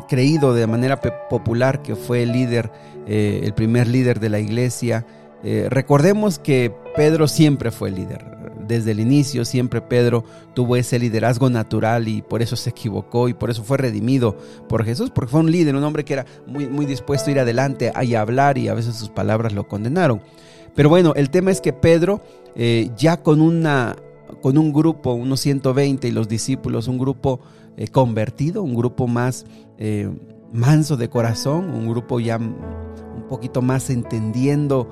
creído 0.09 0.55
de 0.55 0.67
manera 0.67 1.01
popular 1.29 1.83
que 1.83 1.97
fue 1.97 2.23
el 2.23 2.33
líder, 2.33 2.71
eh, 3.07 3.41
el 3.43 3.55
primer 3.55 3.89
líder 3.89 4.21
de 4.21 4.29
la 4.29 4.39
iglesia, 4.39 5.05
eh, 5.43 5.67
recordemos 5.71 6.39
que 6.39 6.73
Pedro 6.97 7.27
siempre 7.27 7.71
fue 7.71 7.91
líder. 7.91 8.30
Desde 8.71 8.93
el 8.93 9.01
inicio 9.01 9.45
siempre 9.45 9.81
Pedro 9.81 10.23
tuvo 10.55 10.77
ese 10.77 11.01
liderazgo 11.01 11.51
natural 11.51 12.07
y 12.07 12.23
por 12.23 12.41
eso 12.41 12.55
se 12.55 12.71
equivocó 12.71 13.29
y 13.29 13.35
por 13.35 13.51
eso 13.51 13.65
fue 13.65 13.79
redimido 13.79 14.39
por 14.69 14.85
Jesús, 14.85 15.11
porque 15.11 15.33
fue 15.33 15.41
un 15.41 15.51
líder, 15.51 15.75
un 15.75 15.83
hombre 15.83 16.05
que 16.05 16.13
era 16.13 16.25
muy, 16.47 16.69
muy 16.69 16.87
dispuesto 16.87 17.31
a 17.31 17.33
ir 17.33 17.41
adelante 17.41 17.93
y 18.01 18.15
a 18.15 18.21
hablar 18.21 18.59
y 18.59 18.69
a 18.69 18.75
veces 18.75 18.95
sus 18.95 19.09
palabras 19.09 19.55
lo 19.55 19.67
condenaron. 19.67 20.23
Pero 20.77 20.89
bueno, 20.89 21.15
el 21.17 21.31
tema 21.31 21.51
es 21.51 21.61
que 21.61 21.73
Pedro, 21.73 22.23
eh, 22.55 22.93
ya 22.97 23.25
con, 23.25 23.41
una, 23.41 23.97
con 24.41 24.57
un 24.57 24.73
grupo, 24.73 25.15
unos 25.15 25.41
120 25.41 26.07
y 26.07 26.13
los 26.13 26.29
discípulos, 26.29 26.87
un 26.87 26.99
grupo 26.99 27.41
eh, 27.77 27.89
convertido, 27.89 28.63
un 28.63 28.77
grupo 28.77 29.09
más 29.09 29.47
eh, 29.79 30.09
manso 30.53 30.97
de 30.97 31.11
corazón, 31.11 31.71
un 31.71 31.89
grupo 31.89 32.21
ya 32.21 32.39
poquito 33.31 33.63
más 33.63 33.89
entendiendo 33.89 34.91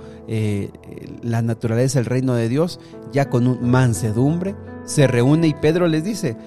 la 1.23 1.43
naturaleza 1.43 1.99
del 1.99 2.07
reino 2.07 2.35
de 2.35 2.49
Dios, 2.49 2.81
ya 3.13 3.29
con 3.29 3.69
mansedumbre, 3.69 4.55
se 4.85 5.07
reúne 5.07 5.49
y 5.49 5.55
Pedro 5.55 5.87
les 5.87 6.05
dice, 6.05 6.39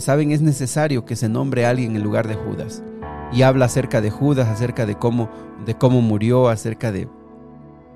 saben, 0.00 0.30
es 0.30 0.42
necesario 0.42 1.04
que 1.04 1.16
se 1.16 1.28
nombre 1.28 1.66
alguien 1.66 1.96
en 1.96 2.04
lugar 2.04 2.28
de 2.28 2.36
Judas. 2.36 2.84
Y 3.32 3.42
habla 3.42 3.66
acerca 3.66 4.00
de 4.00 4.10
Judas, 4.10 4.48
acerca 4.48 4.86
de 4.86 4.94
cómo, 4.94 5.28
de 5.66 5.74
cómo 5.74 6.00
murió, 6.00 6.48
acerca 6.48 6.92
de, 6.92 7.08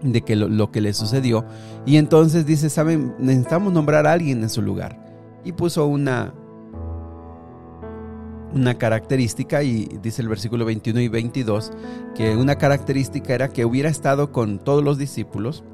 de 0.03 0.23
que 0.23 0.37
lo, 0.37 0.71
que 0.71 0.81
le 0.81 0.93
sucedió. 0.93 1.45
Y 1.87 1.97
entonces 1.97 2.45
dice, 2.47 2.69
saben, 2.69 3.15
necesitamos 3.19 3.73
nombrar 3.73 4.07
a 4.07 4.13
alguien 4.13 4.43
en 4.43 4.51
su 4.51 4.63
lugar. 4.63 4.99
Y 5.45 5.53
puso 5.53 5.87
una, 5.87 6.35
una 8.55 8.79
característica, 8.79 9.63
y 9.63 9.99
dice 10.03 10.23
el 10.23 10.29
versículo 10.29 10.65
21 10.65 11.01
y 11.01 11.09
22, 11.09 11.73
que 12.15 12.37
una 12.37 12.57
característica 12.57 13.35
era 13.35 13.49
que 13.49 13.65
hubiera 13.65 13.89
estado 13.89 14.33
con 14.33 14.59
todos 14.59 14.83
los 14.85 14.99
discípulos 14.99 15.65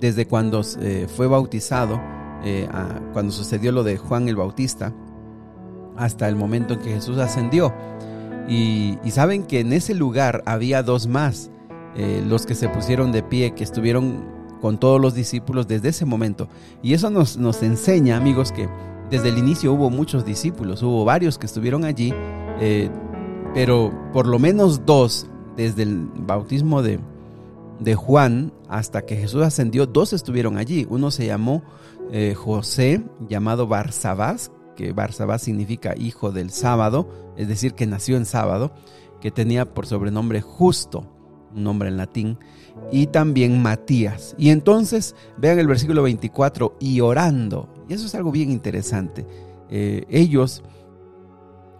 desde 0.00 0.26
cuando 0.26 0.62
eh, 0.80 1.06
fue 1.14 1.26
bautizado, 1.26 2.00
eh, 2.44 2.68
cuando 3.12 3.32
sucedió 3.32 3.72
lo 3.72 3.82
de 3.82 3.96
Juan 3.96 4.28
el 4.28 4.36
Bautista, 4.36 4.92
hasta 5.96 6.28
el 6.28 6.36
momento 6.36 6.74
en 6.74 6.80
que 6.80 6.92
Jesús 6.92 7.18
ascendió. 7.18 7.72
Y, 8.48 8.98
saben 9.10 9.44
que 9.44 9.60
en 9.60 9.72
ese 9.72 9.94
lugar 9.94 10.42
había 10.46 10.82
dos 10.82 11.06
más 11.06 11.50
eh, 11.96 12.22
los 12.26 12.46
que 12.46 12.54
se 12.54 12.68
pusieron 12.68 13.10
de 13.10 13.22
pie, 13.22 13.54
que 13.54 13.64
estuvieron 13.64 14.24
con 14.60 14.78
todos 14.78 15.00
los 15.00 15.14
discípulos 15.14 15.66
desde 15.66 15.88
ese 15.88 16.04
momento. 16.04 16.48
Y 16.82 16.92
eso 16.92 17.10
nos, 17.10 17.38
nos 17.38 17.62
enseña, 17.62 18.16
amigos, 18.16 18.52
que 18.52 18.68
desde 19.10 19.28
el 19.28 19.38
inicio 19.38 19.72
hubo 19.72 19.90
muchos 19.90 20.24
discípulos, 20.24 20.82
hubo 20.82 21.04
varios 21.04 21.38
que 21.38 21.46
estuvieron 21.46 21.84
allí, 21.84 22.12
eh, 22.60 22.90
pero 23.54 23.92
por 24.12 24.26
lo 24.26 24.38
menos 24.38 24.84
dos, 24.84 25.26
desde 25.56 25.84
el 25.84 26.08
bautismo 26.14 26.82
de, 26.82 26.98
de 27.80 27.94
Juan 27.94 28.52
hasta 28.68 29.02
que 29.02 29.16
Jesús 29.16 29.42
ascendió, 29.42 29.86
dos 29.86 30.12
estuvieron 30.12 30.58
allí. 30.58 30.86
Uno 30.90 31.10
se 31.10 31.26
llamó 31.26 31.62
eh, 32.12 32.34
José, 32.34 33.02
llamado 33.28 33.66
Barsabás, 33.66 34.52
que 34.76 34.92
Barsabás 34.92 35.42
significa 35.42 35.94
hijo 35.96 36.32
del 36.32 36.50
sábado, 36.50 37.08
es 37.36 37.48
decir, 37.48 37.74
que 37.74 37.86
nació 37.86 38.16
en 38.16 38.26
sábado, 38.26 38.72
que 39.20 39.30
tenía 39.30 39.72
por 39.72 39.86
sobrenombre 39.86 40.40
justo 40.40 41.06
un 41.54 41.64
nombre 41.64 41.88
en 41.88 41.96
latín, 41.96 42.38
y 42.92 43.06
también 43.06 43.62
Matías. 43.62 44.34
Y 44.36 44.50
entonces 44.50 45.14
vean 45.38 45.58
el 45.58 45.66
versículo 45.66 46.02
24, 46.02 46.76
y 46.78 47.00
orando, 47.00 47.68
y 47.88 47.94
eso 47.94 48.06
es 48.06 48.14
algo 48.14 48.30
bien 48.30 48.50
interesante. 48.50 49.26
Eh, 49.68 50.04
ellos 50.08 50.62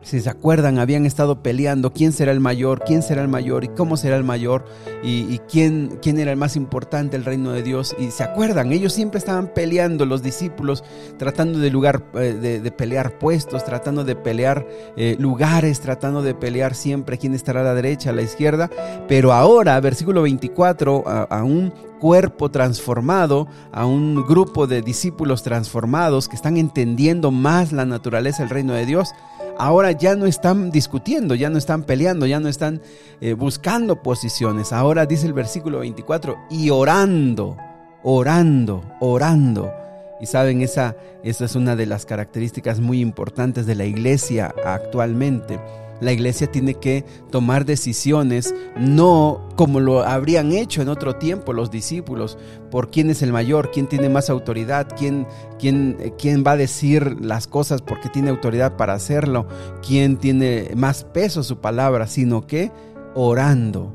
si 0.07 0.21
se 0.21 0.31
acuerdan, 0.31 0.79
habían 0.79 1.05
estado 1.05 1.43
peleando 1.43 1.93
quién 1.93 2.13
será 2.13 2.31
el 2.31 2.39
mayor, 2.39 2.85
quién 2.87 3.03
será 3.03 3.23
el 3.23 3.29
mayor 3.29 3.65
y 3.65 3.69
cómo 3.69 3.97
será 3.97 4.15
el 4.17 4.23
mayor 4.23 4.65
y, 5.03 5.39
quién, 5.51 5.99
quién 6.01 6.21
era 6.21 6.31
el 6.31 6.37
más 6.37 6.55
importante 6.55 7.17
el 7.17 7.25
reino 7.25 7.51
de 7.51 7.65
Dios. 7.65 7.97
Y 7.99 8.13
se 8.13 8.23
acuerdan, 8.23 8.71
ellos 8.71 8.93
siempre 8.93 9.19
estaban 9.19 9.53
peleando, 9.53 10.07
los 10.07 10.23
discípulos, 10.23 10.85
tratando 11.19 11.59
de, 11.59 11.71
lugar, 11.71 12.05
eh, 12.15 12.61
de, 12.63 12.71
pelear 12.71 13.19
puestos, 13.19 13.65
tratando 13.65 14.05
de 14.05 14.15
pelear 14.15 14.65
eh, 14.97 15.17
lugares, 15.19 15.81
tratando 15.81 16.23
de 16.23 16.35
pelear 16.35 16.77
siempre 16.77 17.19
quién 17.19 17.35
estará 17.35 17.63
a 17.63 17.65
la 17.65 17.75
derecha, 17.75 18.11
a 18.11 18.13
la 18.13 18.23
izquierda. 18.23 18.71
Pero 19.09 19.33
ahora, 19.33 19.81
versículo 19.81 20.23
24, 20.23 21.03
a 21.29 21.43
un 21.43 21.73
cuerpo 21.99 22.51
transformado, 22.51 23.49
a 23.73 23.87
un 23.87 24.27
grupo 24.27 24.67
de 24.67 24.83
discípulos 24.83 25.43
transformados 25.43 26.29
que 26.29 26.37
están 26.37 26.57
entendiendo 26.57 27.31
más 27.31 27.73
la 27.73 27.85
naturaleza 27.85 28.43
del 28.43 28.51
reino 28.51 28.75
de 28.75 28.87
Dios 28.87 29.13
ahora 29.59 29.93
ya 29.93 30.17
no 30.17 30.27
están 30.27 30.71
discutiendo, 30.71 31.35
ya 31.35 31.51
no 31.51 31.59
están 31.59 31.85
peleando, 31.85 32.27
ya 32.27 32.41
no 32.41 32.49
están 32.49 32.81
eh, 33.21 33.33
buscando 33.35 34.03
posiciones. 34.03 34.73
Ahora 34.73 35.07
dice 35.07 35.27
el 35.27 35.33
versículo 35.33 35.81
24, 35.81 36.37
y 36.51 36.71
orando, 36.71 37.57
orando, 38.03 38.85
orando. 39.01 39.73
Y 40.21 40.27
saben, 40.27 40.63
esa, 40.63 40.97
esa 41.23 41.45
es 41.45 41.55
una 41.57 41.77
de 41.77 41.87
las 41.87 42.07
características 42.07 42.81
muy 42.81 43.01
importantes 43.01 43.67
de 43.67 43.75
la 43.75 43.85
iglesia 43.85 44.55
actualmente 44.65 45.61
la 46.01 46.13
iglesia 46.13 46.51
tiene 46.51 46.75
que 46.75 47.05
tomar 47.31 47.65
decisiones 47.65 48.55
no 48.79 49.49
como 49.57 49.81
lo 49.81 50.03
habrían 50.03 50.53
hecho 50.53 50.83
en 50.83 50.89
otro 50.89 51.17
tiempo 51.17 51.53
los 51.53 51.71
discípulos, 51.71 52.37
por 52.71 52.91
quién 52.91 53.11
es 53.11 53.23
el 53.23 53.33
mayor, 53.33 53.71
quién 53.71 53.87
tiene 53.87 54.09
más 54.09 54.29
autoridad, 54.29 54.89
quién, 54.97 55.27
quién, 55.59 56.15
quién 56.19 56.45
va 56.47 56.53
a 56.53 56.57
decir 56.57 57.17
las 57.21 57.47
cosas 57.47 57.83
porque 57.83 58.09
tiene 58.09 58.31
autoridad 58.31 58.77
para 58.77 58.95
hacerlo, 58.95 59.47
quién 59.87 60.19
tiene 60.19 60.71
más 60.77 61.05
peso 61.05 61.43
su 61.43 61.59
palabra, 61.61 62.07
sino 62.07 62.47
que 62.47 62.71
orando. 63.15 63.93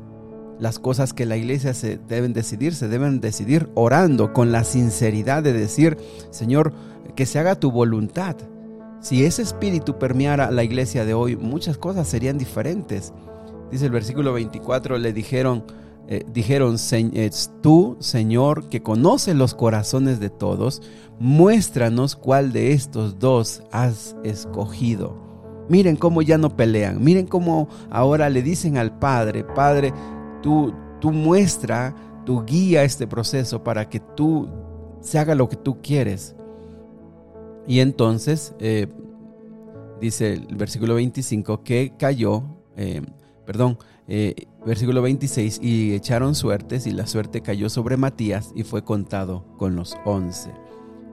Las 0.58 0.78
cosas 0.78 1.12
que 1.12 1.26
la 1.26 1.36
iglesia 1.36 1.74
se 1.74 1.98
deben 1.98 2.32
decidir, 2.32 2.74
se 2.74 2.86
deben 2.86 3.20
decidir 3.20 3.68
orando 3.74 4.32
con 4.32 4.52
la 4.52 4.62
sinceridad 4.64 5.42
de 5.42 5.52
decir, 5.52 5.96
Señor, 6.30 6.72
que 7.16 7.26
se 7.26 7.38
haga 7.38 7.56
tu 7.56 7.72
voluntad 7.72 8.36
si 9.02 9.24
ese 9.24 9.42
espíritu 9.42 9.98
permeara 9.98 10.50
la 10.52 10.62
iglesia 10.62 11.04
de 11.04 11.12
hoy, 11.12 11.36
muchas 11.36 11.76
cosas 11.76 12.06
serían 12.06 12.38
diferentes. 12.38 13.12
Dice 13.72 13.86
el 13.86 13.90
versículo 13.90 14.32
24, 14.32 14.96
le 14.96 15.12
dijeron, 15.12 15.64
eh, 16.06 16.24
dijeron, 16.32 16.76
tú, 17.62 17.96
Señor, 17.98 18.68
que 18.68 18.80
conoces 18.80 19.34
los 19.34 19.54
corazones 19.54 20.20
de 20.20 20.30
todos, 20.30 20.82
muéstranos 21.18 22.14
cuál 22.14 22.52
de 22.52 22.72
estos 22.72 23.18
dos 23.18 23.64
has 23.72 24.14
escogido. 24.22 25.16
Miren 25.68 25.96
cómo 25.96 26.22
ya 26.22 26.38
no 26.38 26.56
pelean, 26.56 27.02
miren 27.02 27.26
cómo 27.26 27.68
ahora 27.90 28.30
le 28.30 28.42
dicen 28.42 28.78
al 28.78 28.98
Padre, 29.00 29.42
Padre, 29.42 29.92
tú, 30.42 30.72
tú 31.00 31.10
muestra, 31.10 31.94
tú 32.24 32.44
guía 32.44 32.84
este 32.84 33.08
proceso 33.08 33.64
para 33.64 33.88
que 33.88 33.98
tú 33.98 34.48
se 35.00 35.18
haga 35.18 35.34
lo 35.34 35.48
que 35.48 35.56
tú 35.56 35.82
quieres. 35.82 36.36
Y 37.66 37.80
entonces, 37.80 38.54
eh, 38.58 38.88
dice 40.00 40.34
el 40.34 40.56
versículo 40.56 40.94
25, 40.94 41.62
que 41.62 41.94
cayó, 41.98 42.42
eh, 42.76 43.02
perdón, 43.46 43.78
eh, 44.08 44.34
versículo 44.66 45.02
26, 45.02 45.60
y 45.62 45.94
echaron 45.94 46.34
suertes 46.34 46.86
y 46.86 46.90
la 46.90 47.06
suerte 47.06 47.40
cayó 47.40 47.68
sobre 47.68 47.96
Matías 47.96 48.52
y 48.54 48.64
fue 48.64 48.84
contado 48.84 49.44
con 49.58 49.76
los 49.76 49.96
once. 50.04 50.50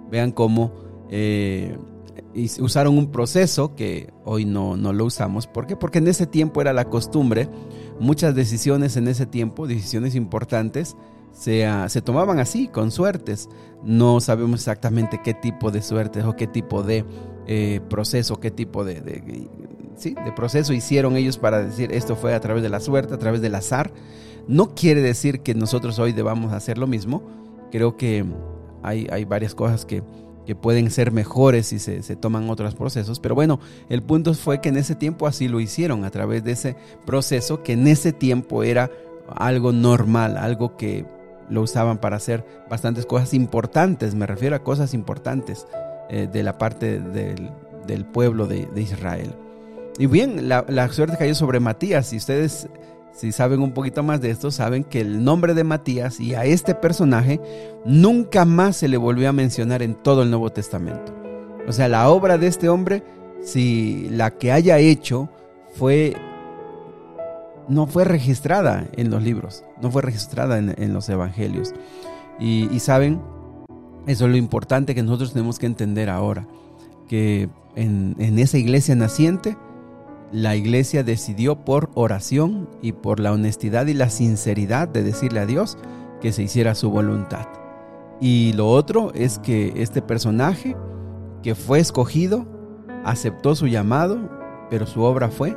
Vean 0.10 0.32
cómo 0.32 0.74
usaron 2.60 2.98
un 2.98 3.12
proceso 3.12 3.76
que 3.76 4.12
hoy 4.26 4.46
no, 4.46 4.78
no 4.78 4.94
lo 4.94 5.06
usamos. 5.06 5.48
¿Por 5.48 5.68
qué? 5.68 5.76
Porque 5.76 6.00
en 6.00 6.08
ese 6.08 6.28
tiempo 6.28 6.62
era 6.62 6.74
la 6.74 6.86
costumbre, 6.86 7.48
muchas 8.00 8.36
decisiones 8.36 8.98
en 8.98 9.08
ese 9.08 9.26
tiempo, 9.26 9.68
decisiones 9.68 10.16
importantes, 10.16 10.96
se, 11.32 11.66
ah, 11.66 11.88
se, 11.90 12.02
tomaban 12.02 12.40
así, 12.40 12.68
con 12.68 12.92
suertes. 12.92 13.50
No 13.84 14.20
sabemos 14.20 14.60
exactamente 14.60 15.22
qué 15.24 15.34
tipo 15.34 15.72
de 15.72 15.82
suertes 15.82 16.26
o 16.26 16.36
qué 16.36 16.48
tipo 16.48 16.84
de 16.84 17.06
eh, 17.48 17.80
proceso, 17.90 18.40
qué 18.40 18.52
tipo 18.52 18.84
de, 18.84 19.02
de 19.02 20.32
proceso 20.36 20.74
hicieron 20.74 21.16
ellos 21.16 21.38
para 21.38 21.64
decir 21.64 21.92
esto 21.92 22.16
fue 22.16 22.34
a 22.34 22.40
través 22.40 22.64
de 22.64 22.70
la 22.70 22.80
suerte, 22.80 23.14
a 23.14 23.20
través 23.20 23.42
del 23.42 23.56
azar. 23.56 23.92
No 24.48 24.74
quiere 24.74 25.02
decir 25.02 25.42
que 25.42 25.54
nosotros 25.54 26.00
hoy 26.00 26.12
debamos 26.12 26.54
hacer 26.54 26.78
lo 26.78 26.88
mismo. 26.88 27.22
Creo 27.72 27.98
que 27.98 28.26
hay, 28.82 29.08
hay 29.12 29.26
varias 29.26 29.54
cosas 29.54 29.86
que, 29.86 30.02
que 30.46 30.56
pueden 30.56 30.90
ser 30.90 31.12
mejores 31.12 31.68
si 31.68 31.80
se, 31.80 32.02
se, 32.02 32.16
toman 32.16 32.50
otros 32.50 32.76
procesos. 32.76 33.20
Pero 33.20 33.36
bueno, 33.36 33.60
el 33.90 34.02
punto 34.02 34.34
fue 34.34 34.60
que 34.62 34.70
en 34.70 34.78
ese 34.78 34.96
tiempo 34.96 35.28
así 35.28 35.48
lo 35.48 35.60
hicieron, 35.60 36.04
a 36.04 36.10
través 36.10 36.44
de 36.44 36.54
ese 36.54 36.76
proceso 37.06 37.62
que 37.62 37.74
en 37.74 37.88
ese 37.88 38.12
tiempo 38.12 38.64
era 38.64 38.90
algo 39.36 39.72
normal, 39.72 40.38
algo 40.38 40.76
que 40.76 41.06
lo 41.50 41.62
usaban 41.62 41.98
para 41.98 42.18
hacer 42.18 42.46
bastantes 42.70 43.06
cosas 43.06 43.34
importantes, 43.34 44.16
me 44.16 44.26
refiero 44.28 44.56
a 44.56 44.60
cosas 44.60 44.94
importantes 44.94 45.68
eh, 46.10 46.28
de 46.32 46.44
la 46.44 46.58
parte 46.58 47.00
del, 47.00 47.50
del 47.88 48.06
pueblo 48.06 48.48
de, 48.48 48.68
de 48.68 48.82
Israel. 48.82 49.34
Y 50.00 50.06
bien, 50.06 50.48
la, 50.48 50.90
suerte 50.94 51.18
cayó 51.18 51.36
sobre 51.36 51.60
Matías. 51.60 52.14
Y 52.14 52.18
ustedes, 52.18 52.70
si 53.12 53.34
saben 53.34 53.62
un 53.62 53.74
poquito 53.74 54.02
más 54.02 54.22
de 54.22 54.32
esto, 54.32 54.50
saben 54.50 54.86
que 54.86 55.02
el 55.02 55.26
nombre 55.26 55.54
de 55.54 55.66
Matías 55.66 56.22
y 56.22 56.36
a 56.36 56.46
este 56.46 56.74
personaje 56.74 57.42
nunca 57.84 58.46
más 58.46 58.78
se 58.78 58.88
le 58.88 58.96
volvió 58.96 59.28
a 59.28 59.34
mencionar 59.34 59.84
en 59.84 59.96
todo 59.96 60.24
el 60.24 60.30
Nuevo 60.30 60.52
Testamento. 60.52 61.14
O 61.68 61.74
sea, 61.74 61.90
la 61.90 62.10
obra 62.10 62.38
de 62.38 62.48
este 62.48 62.70
hombre, 62.70 63.04
si 63.42 64.08
la 64.10 64.32
que 64.32 64.54
haya 64.54 64.80
hecho 64.80 65.30
fue 65.76 66.16
no 67.70 67.86
fue 67.88 68.04
registrada 68.04 68.88
en 68.98 69.10
los 69.10 69.24
libros, 69.24 69.64
no 69.82 69.92
fue 69.92 70.02
registrada 70.02 70.58
en, 70.58 70.94
los 70.94 71.08
evangelios. 71.08 71.74
Y, 72.40 72.68
saben, 72.80 73.22
eso 74.08 74.26
es 74.26 74.32
lo 74.32 74.38
importante 74.38 74.96
que 74.96 75.04
nosotros 75.04 75.34
tenemos 75.34 75.60
que 75.60 75.68
entender 75.68 76.10
ahora, 76.10 76.48
que 77.08 77.50
en, 77.76 78.16
en 78.18 78.40
esa 78.40 78.58
iglesia 78.58 78.96
naciente, 78.96 79.56
la 80.32 80.56
iglesia 80.56 81.04
decidió 81.04 81.64
por 81.64 81.90
oración 81.94 82.70
y 82.82 82.92
por 82.92 83.20
la 83.20 83.32
honestidad 83.32 83.88
y 83.88 83.94
la 83.94 84.10
sinceridad 84.10 84.88
de 84.88 85.04
decirle 85.04 85.40
a 85.40 85.46
Dios 85.46 85.78
que 86.22 86.32
se 86.32 86.44
hiciera 86.44 86.76
su 86.76 86.90
voluntad. 86.90 87.48
Y 88.20 88.54
lo 88.54 88.68
otro 88.70 89.12
es 89.14 89.40
que 89.40 89.74
este 89.78 90.02
personaje 90.02 90.76
que 91.42 91.56
fue 91.56 91.80
escogido 91.80 92.46
aceptó 93.06 93.56
su 93.56 93.68
llamado, 93.68 94.20
pero 94.70 94.86
su 94.86 95.02
obra 95.02 95.30
fue 95.30 95.56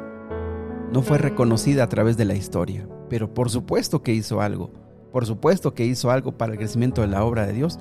no 0.93 1.03
fue 1.03 1.19
reconocida 1.19 1.85
a 1.85 1.89
través 1.89 2.17
de 2.17 2.25
la 2.25 2.35
historia. 2.35 2.87
Pero 3.09 3.33
por 3.33 3.51
supuesto 3.51 4.03
que 4.03 4.13
hizo 4.13 4.41
algo. 4.41 4.71
Por 5.11 5.27
supuesto 5.27 5.75
que 5.75 5.85
hizo 5.85 6.11
algo 6.11 6.33
para 6.39 6.53
el 6.53 6.59
crecimiento 6.59 7.01
de 7.03 7.09
la 7.09 7.25
obra 7.25 7.47
de 7.47 7.53
Dios. 7.53 7.79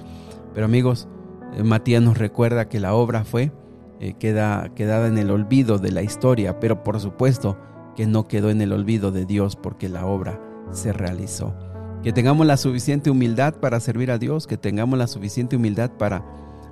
Pero 0.53 0.65
amigos, 0.65 1.07
eh, 1.53 1.63
Matías 1.63 2.01
nos 2.01 2.17
recuerda 2.17 2.67
que 2.69 2.79
la 2.79 2.93
obra 2.93 3.23
fue 3.23 3.51
eh, 3.99 4.15
queda, 4.17 4.73
quedada 4.73 5.07
en 5.07 5.17
el 5.19 5.29
olvido 5.29 5.77
de 5.77 5.91
la 5.91 6.01
historia, 6.01 6.59
pero 6.59 6.83
por 6.83 6.99
supuesto 6.99 7.57
que 7.95 8.07
no 8.07 8.27
quedó 8.27 8.49
en 8.49 8.61
el 8.61 8.73
olvido 8.73 9.11
de 9.11 9.25
Dios 9.25 9.55
porque 9.55 9.89
la 9.89 10.07
obra 10.07 10.41
se 10.71 10.91
realizó. 10.91 11.53
Que 12.01 12.11
tengamos 12.11 12.47
la 12.47 12.57
suficiente 12.57 13.11
humildad 13.11 13.53
para 13.55 13.79
servir 13.79 14.09
a 14.09 14.17
Dios, 14.17 14.47
que 14.47 14.57
tengamos 14.57 14.97
la 14.97 15.05
suficiente 15.05 15.55
humildad 15.55 15.91
para, 15.91 16.25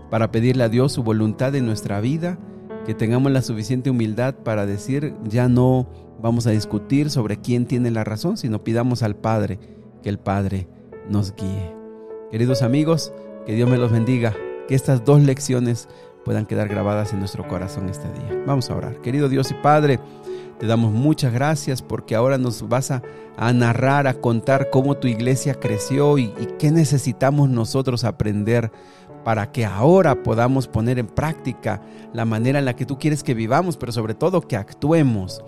para 0.10 0.32
pedirle 0.32 0.64
a 0.64 0.70
Dios 0.70 0.92
su 0.92 1.04
voluntad 1.04 1.54
en 1.54 1.68
nuestra 1.68 2.02
vida, 2.02 2.40
que 2.86 2.94
tengamos 2.94 3.32
la 3.32 3.42
suficiente 3.42 3.90
humildad 3.90 4.36
para 4.36 4.66
decir, 4.66 5.14
ya 5.26 5.48
no 5.48 5.88
vamos 6.22 6.48
a 6.48 6.52
discutir 6.52 7.10
sobre 7.10 7.38
quién 7.38 7.66
tiene 7.66 7.92
la 7.92 8.04
razón, 8.04 8.38
sino 8.38 8.64
pidamos 8.64 9.04
al 9.04 9.16
Padre 9.16 9.60
que 10.02 10.10
el 10.10 10.20
Padre 10.20 10.68
nos 11.10 11.36
guíe. 11.36 11.76
Queridos 12.32 12.62
amigos, 12.62 13.14
que 13.46 13.54
Dios 13.54 13.70
me 13.70 13.78
los 13.78 13.92
bendiga, 13.92 14.36
que 14.68 14.76
estas 14.76 15.04
dos 15.04 15.22
lecciones 15.22 15.88
puedan 16.24 16.46
quedar 16.46 16.68
grabadas 16.68 17.14
en 17.14 17.20
nuestro 17.20 17.48
corazón 17.48 17.90
este 17.90 18.08
día. 18.14 18.44
Vamos 18.46 18.70
a 18.70 18.76
orar. 18.76 19.02
Querido 19.02 19.30
Dios 19.30 19.50
y 19.52 19.56
Padre, 19.56 20.00
te 20.60 20.68
damos 20.68 20.92
muchas 20.92 21.34
gracias 21.34 21.82
porque 21.82 22.16
ahora 22.16 22.38
nos 22.38 22.68
vas 22.68 22.92
a, 22.92 23.02
narrar, 23.54 24.08
a 24.08 24.16
contar 24.16 24.70
cómo 24.70 24.98
tu 24.98 25.08
iglesia 25.08 25.56
creció 25.56 26.18
y, 26.18 26.34
qué 26.60 26.70
necesitamos 26.70 27.50
nosotros 27.50 28.04
aprender 28.04 28.72
para 29.24 29.52
que 29.52 29.66
ahora 29.66 30.24
podamos 30.24 30.68
poner 30.68 31.00
en 31.00 31.08
práctica 31.08 31.82
la 32.14 32.26
manera 32.26 32.60
en 32.60 32.66
la 32.66 32.76
que 32.76 32.86
tú 32.86 32.98
quieres 32.98 33.24
que 33.24 33.34
vivamos, 33.34 33.78
pero 33.78 33.92
sobre 33.92 34.14
todo 34.14 34.42
que 34.42 34.56
actuemos. 34.56 35.44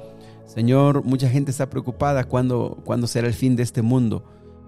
Señor, 0.45 1.03
mucha 1.03 1.29
gente 1.29 1.51
está 1.51 1.69
preocupada 1.69 2.25
cuando, 2.25 2.79
cuando 2.83 3.07
será 3.07 3.27
el 3.27 3.33
fin 3.33 3.55
de 3.55 3.63
este 3.63 3.81
mundo, 3.81 4.23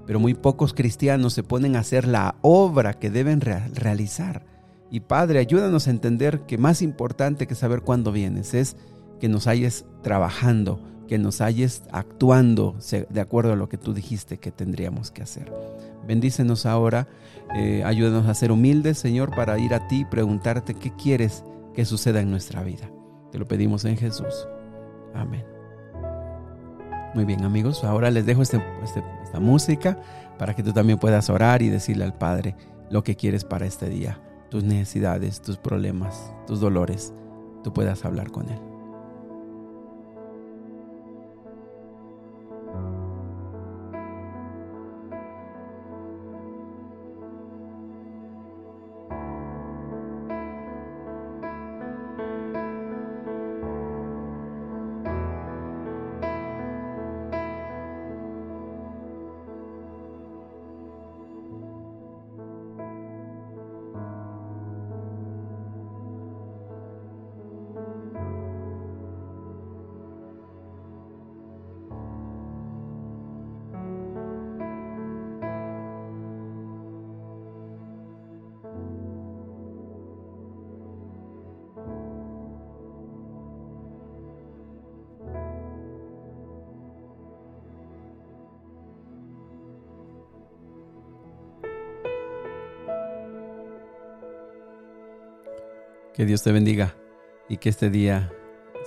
pero 0.06 0.20
muy 0.20 0.34
pocos 0.34 0.74
cristianos 0.74 1.34
se 1.34 1.44
ponen 1.44 1.76
a 1.76 1.80
hacer 1.80 2.08
la 2.08 2.36
obra 2.42 2.94
que 2.94 3.10
deben 3.10 3.42
realizar. 3.42 4.46
Y 4.90 5.02
Padre, 5.02 5.40
ayúdanos 5.40 5.88
a 5.88 5.92
entender 5.92 6.42
que 6.42 6.58
más 6.58 6.82
importante 6.82 7.48
que 7.48 7.56
saber 7.56 7.82
cuándo 7.82 8.12
vienes 8.12 8.54
es 8.54 8.78
que 9.20 9.28
nos 9.28 9.48
hayas 9.48 9.86
trabajando, 10.02 10.80
que 11.08 11.18
nos 11.18 11.42
hayas 11.42 11.84
actuando 11.92 12.76
de 13.10 13.22
acuerdo 13.22 13.54
a 13.54 13.56
lo 13.56 13.70
que 13.70 13.78
tú 13.78 13.94
dijiste 13.94 14.38
que 14.38 14.52
tendríamos 14.52 15.12
que 15.12 15.24
hacer. 15.24 15.52
Bendícenos 16.08 16.66
ahora, 16.66 17.08
eh, 17.56 17.84
ayúdanos 17.86 18.28
a 18.28 18.34
ser 18.34 18.52
humildes, 18.52 18.98
Señor, 18.98 19.36
para 19.36 19.58
ir 19.60 19.74
a 19.74 19.88
ti 19.88 20.02
y 20.02 20.06
preguntarte 20.06 20.74
qué 20.74 20.92
quieres 20.92 21.44
que 21.74 21.86
suceda 21.86 22.22
en 22.22 22.32
nuestra 22.32 22.64
vida. 22.64 22.90
Te 23.32 23.40
lo 23.40 23.48
pedimos 23.48 23.86
en 23.86 23.98
Jesús. 23.98 24.48
Amén. 25.14 25.46
Muy 27.14 27.26
bien 27.26 27.44
amigos, 27.44 27.84
ahora 27.84 28.10
les 28.10 28.26
dejo 28.26 28.42
este, 28.42 28.62
este, 28.84 29.04
esta 29.24 29.40
música 29.40 30.00
para 30.40 30.56
que 30.56 30.64
tú 30.64 30.74
también 30.74 30.98
puedas 30.98 31.30
orar 31.30 31.62
y 31.62 31.70
decirle 31.70 32.04
al 32.04 32.18
Padre 32.18 32.56
lo 32.90 33.04
que 33.04 33.16
quieres 33.16 33.44
para 33.44 33.66
este 33.68 33.88
día 33.88 34.20
tus 34.54 34.64
necesidades, 34.64 35.42
tus 35.42 35.58
problemas, 35.58 36.32
tus 36.46 36.60
dolores, 36.60 37.12
tú 37.64 37.74
puedas 37.74 38.06
hablar 38.06 38.30
con 38.30 38.50
Él. 38.50 38.73
Que 96.14 96.26
Dios 96.26 96.44
te 96.44 96.52
bendiga 96.52 96.96
y 97.50 97.58
que 97.58 97.70
este 97.70 97.90
día 97.90 98.32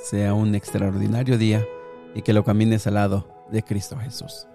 sea 0.02 0.34
un 0.34 0.54
extraordinario 0.54 1.38
día 1.38 1.66
y 2.14 2.22
que 2.22 2.32
lo 2.32 2.44
camines 2.44 2.86
al 2.86 2.94
lado 2.94 3.46
de 3.50 3.62
Cristo 3.62 3.96
Jesús. 3.96 4.46